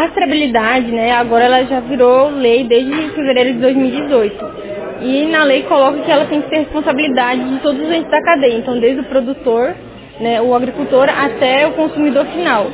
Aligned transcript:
a 0.00 0.04
rastreabilidade, 0.04 0.90
né, 0.90 1.12
agora 1.12 1.44
ela 1.44 1.64
já 1.64 1.80
virou 1.80 2.30
lei 2.30 2.64
desde 2.64 3.10
fevereiro 3.10 3.52
de 3.54 3.60
2018. 3.60 4.50
E 5.02 5.26
na 5.26 5.44
lei 5.44 5.62
coloca 5.64 5.98
que 6.00 6.10
ela 6.10 6.24
tem 6.24 6.40
que 6.40 6.48
ter 6.48 6.58
responsabilidade 6.60 7.44
de 7.50 7.58
todos 7.60 7.82
os 7.82 7.90
entes 7.90 8.10
da 8.10 8.22
cadeia, 8.22 8.58
então 8.58 8.78
desde 8.78 9.00
o 9.00 9.04
produtor, 9.04 9.74
né, 10.18 10.40
o 10.40 10.54
agricultor 10.54 11.08
até 11.08 11.66
o 11.66 11.72
consumidor 11.72 12.24
final. 12.26 12.66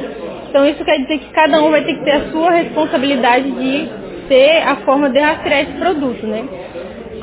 Então 0.49 0.67
isso 0.67 0.85
quer 0.85 0.99
dizer 0.99 1.19
que 1.19 1.31
cada 1.33 1.61
um 1.63 1.71
vai 1.71 1.85
ter 1.85 1.95
que 1.95 2.05
ter 2.05 2.13
a 2.13 2.31
sua 2.31 2.51
responsabilidade 2.51 3.51
de 3.51 3.89
ter 4.29 4.63
a 4.63 4.77
forma 4.77 5.11
de 5.11 5.19
rastrear 5.19 5.63
esse 5.63 5.73
produto, 5.73 6.27
né? 6.27 6.45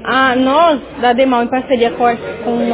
A, 0.03 0.35
nós, 0.35 0.81
da 1.01 1.13
Demal, 1.13 1.43
em 1.43 1.47
parceria 1.47 1.91
com 1.91 2.05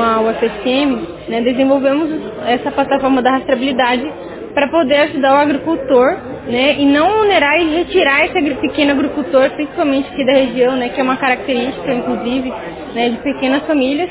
a 0.02 0.22
UFSM, 0.22 1.08
né, 1.28 1.42
desenvolvemos 1.42 2.10
essa 2.48 2.72
plataforma 2.72 3.22
da 3.22 3.34
rastreabilidade 3.34 4.12
para 4.56 4.68
poder 4.68 4.96
ajudar 5.02 5.36
o 5.36 5.38
agricultor 5.38 6.18
né, 6.50 6.76
e 6.80 6.86
não 6.86 7.22
onerar 7.22 7.62
e 7.62 7.76
retirar 7.78 8.26
esse 8.26 8.56
pequeno 8.56 8.92
agricultor, 8.92 9.52
principalmente 9.52 10.10
aqui 10.10 10.26
da 10.26 10.34
região, 10.34 10.76
né, 10.76 10.90
que 10.90 11.00
é 11.00 11.04
uma 11.04 11.18
característica, 11.18 11.94
inclusive, 11.94 12.52
né, 12.96 13.10
de 13.10 13.18
pequenas 13.18 13.66
famílias, 13.68 14.10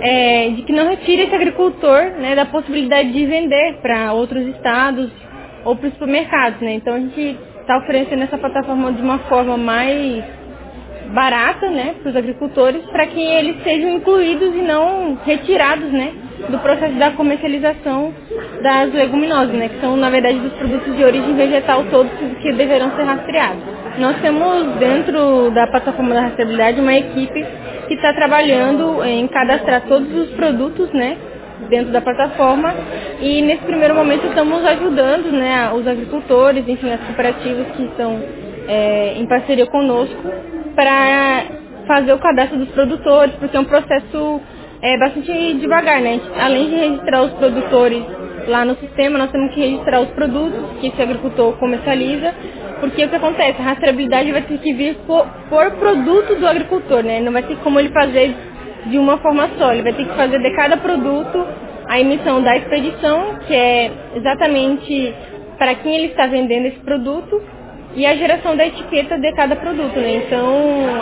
é, 0.00 0.48
de 0.50 0.62
que 0.62 0.72
não 0.72 0.88
retire 0.88 1.22
esse 1.22 1.34
agricultor 1.34 2.12
né, 2.18 2.36
da 2.36 2.44
possibilidade 2.46 3.12
de 3.12 3.26
vender 3.26 3.78
para 3.82 4.12
outros 4.12 4.46
estados 4.48 5.10
ou 5.64 5.74
para 5.76 5.88
os 5.88 5.92
supermercados. 5.94 6.60
Né? 6.60 6.74
Então 6.74 6.94
a 6.94 7.00
gente 7.00 7.36
está 7.60 7.78
oferecendo 7.78 8.22
essa 8.22 8.38
plataforma 8.38 8.92
de 8.92 9.02
uma 9.02 9.18
forma 9.20 9.56
mais 9.56 10.24
barata 11.12 11.68
né, 11.68 11.94
para 12.00 12.10
os 12.10 12.16
agricultores, 12.16 12.84
para 12.86 13.06
que 13.06 13.20
eles 13.20 13.62
sejam 13.62 13.90
incluídos 13.90 14.54
e 14.54 14.62
não 14.62 15.18
retirados 15.24 15.90
né, 15.92 16.12
do 16.48 16.58
processo 16.58 16.94
da 16.94 17.10
comercialização 17.12 18.12
das 18.62 18.92
leguminosas, 18.92 19.54
né, 19.54 19.68
que 19.68 19.80
são, 19.80 19.96
na 19.96 20.10
verdade, 20.10 20.38
dos 20.38 20.52
produtos 20.54 20.96
de 20.96 21.04
origem 21.04 21.34
vegetal 21.34 21.84
todos 21.90 22.12
que 22.40 22.52
deverão 22.52 22.90
ser 22.96 23.04
rastreados. 23.04 23.62
Nós 23.98 24.16
temos 24.20 24.76
dentro 24.78 25.50
da 25.50 25.66
plataforma 25.66 26.14
da 26.14 26.22
rastreabilidade 26.22 26.80
uma 26.80 26.94
equipe 26.94 27.44
que 27.88 27.94
está 27.94 28.12
trabalhando 28.14 29.04
em 29.04 29.26
cadastrar 29.28 29.82
todos 29.82 30.14
os 30.14 30.30
produtos, 30.30 30.90
né, 30.92 31.16
dentro 31.68 31.92
da 31.92 32.00
plataforma 32.00 32.74
e 33.20 33.42
nesse 33.42 33.62
primeiro 33.64 33.94
momento 33.94 34.26
estamos 34.26 34.64
ajudando 34.64 35.30
né, 35.32 35.70
os 35.72 35.86
agricultores, 35.86 36.66
enfim, 36.66 36.90
as 36.90 37.00
cooperativas 37.00 37.66
que 37.76 37.84
estão 37.84 38.20
é, 38.68 39.14
em 39.16 39.26
parceria 39.26 39.66
conosco 39.66 40.22
para 40.74 41.44
fazer 41.86 42.12
o 42.12 42.18
cadastro 42.18 42.58
dos 42.58 42.68
produtores, 42.70 43.34
porque 43.36 43.56
é 43.56 43.60
um 43.60 43.64
processo 43.64 44.40
é, 44.82 44.98
bastante 44.98 45.54
devagar, 45.54 46.00
né? 46.00 46.20
Além 46.40 46.68
de 46.68 46.76
registrar 46.76 47.22
os 47.22 47.32
produtores 47.34 48.02
lá 48.48 48.64
no 48.64 48.74
sistema, 48.76 49.18
nós 49.18 49.30
temos 49.30 49.54
que 49.54 49.60
registrar 49.60 50.00
os 50.00 50.08
produtos 50.10 50.60
que 50.80 50.88
esse 50.88 51.00
agricultor 51.00 51.56
comercializa, 51.58 52.34
porque 52.80 53.04
o 53.04 53.08
que 53.08 53.16
acontece? 53.16 53.60
A 53.60 53.64
rastreabilidade 53.64 54.32
vai 54.32 54.42
ter 54.42 54.58
que 54.58 54.72
vir 54.72 54.96
por, 55.06 55.24
por 55.48 55.70
produto 55.72 56.34
do 56.34 56.46
agricultor, 56.46 57.02
né? 57.04 57.20
Não 57.20 57.32
vai 57.32 57.44
ter 57.44 57.56
como 57.58 57.78
ele 57.78 57.90
fazer 57.90 58.34
de 58.86 58.98
uma 58.98 59.18
forma 59.18 59.48
só, 59.56 59.72
ele 59.72 59.82
vai 59.82 59.92
ter 59.92 60.04
que 60.04 60.16
fazer 60.16 60.40
de 60.40 60.50
cada 60.56 60.76
produto 60.76 61.46
a 61.88 62.00
emissão 62.00 62.42
da 62.42 62.56
expedição, 62.56 63.38
que 63.46 63.54
é 63.54 63.90
exatamente 64.16 65.14
para 65.58 65.74
quem 65.76 65.94
ele 65.94 66.06
está 66.06 66.26
vendendo 66.26 66.66
esse 66.66 66.80
produto, 66.80 67.40
e 67.94 68.06
a 68.06 68.14
geração 68.14 68.56
da 68.56 68.66
etiqueta 68.66 69.18
de 69.18 69.32
cada 69.32 69.56
produto, 69.56 69.96
né? 69.96 70.24
Então 70.26 70.46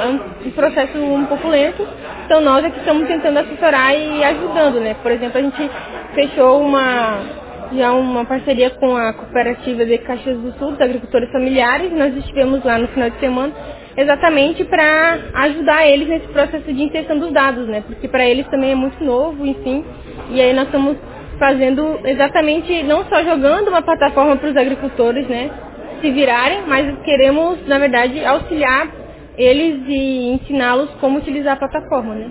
é 0.03 0.47
um 0.47 0.51
processo 0.51 0.99
um 0.99 1.25
pouco 1.27 1.49
lento. 1.49 1.87
Então 2.25 2.41
nós 2.41 2.65
aqui 2.65 2.79
estamos 2.79 3.07
tentando 3.07 3.39
assessorar 3.39 3.95
e 3.95 4.25
ajudando, 4.25 4.81
né? 4.81 4.95
Por 5.03 5.13
exemplo, 5.13 5.39
a 5.39 5.43
gente 5.43 5.71
fechou 6.15 6.61
uma 6.61 7.41
já 7.73 7.93
uma 7.93 8.25
parceria 8.25 8.71
com 8.71 8.97
a 8.97 9.13
cooperativa 9.13 9.85
de 9.85 9.99
Caxias 9.99 10.37
do 10.39 10.53
Sul, 10.59 10.73
dos 10.73 10.81
agricultores 10.81 11.31
familiares. 11.31 11.93
Nós 11.93 12.17
estivemos 12.17 12.65
lá 12.65 12.79
no 12.79 12.89
final 12.89 13.11
de 13.11 13.19
semana 13.21 13.53
exatamente 13.97 14.65
para 14.65 15.19
ajudar 15.35 15.87
eles 15.87 16.09
nesse 16.09 16.27
processo 16.29 16.73
de 16.73 16.83
inserção 16.83 17.19
dos 17.19 17.33
dados, 17.33 17.69
né? 17.69 17.83
Porque 17.87 18.09
para 18.09 18.25
eles 18.25 18.47
também 18.49 18.73
é 18.73 18.75
muito 18.75 19.03
novo, 19.05 19.47
enfim. 19.47 19.85
E 20.31 20.41
aí 20.41 20.53
nós 20.53 20.65
estamos 20.67 20.97
fazendo 21.39 22.01
exatamente, 22.05 22.83
não 22.83 23.05
só 23.05 23.23
jogando 23.23 23.69
uma 23.69 23.83
plataforma 23.83 24.37
para 24.37 24.51
os 24.51 24.57
agricultores, 24.57 25.27
né? 25.29 25.51
Se 26.01 26.11
virarem, 26.11 26.67
mas 26.67 26.99
queremos, 27.03 27.67
na 27.67 27.79
verdade, 27.79 28.25
auxiliar 28.25 28.89
eles 29.37 29.83
e 29.89 30.33
ensiná-los 30.35 30.91
como 31.01 31.19
utilizar 31.19 31.55
a 31.55 31.59
plataforma, 31.59 32.15
né? 32.15 32.31